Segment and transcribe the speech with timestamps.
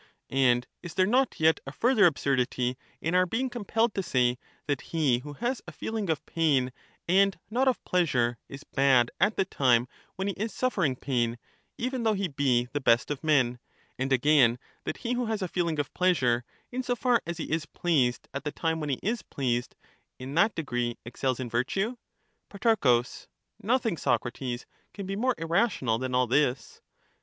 [0.31, 4.35] —and is there not yet a further absurdity in our being com pelled to say
[4.65, 6.73] that he who has a feeling of pain
[7.07, 11.37] and not of pleasure is bad at the time when he is suffering pain,
[11.77, 13.59] even though he be the best of men;
[13.99, 17.51] and again, that he who has a feeling of pleasure, in so far as he
[17.51, 19.75] is pleased at the time when he is pleased,
[20.17, 21.95] in that degree excels in virtue?
[22.49, 23.03] Pro.
[23.61, 24.65] Nothing, Socrates,
[24.95, 26.81] can be more irrational than all this.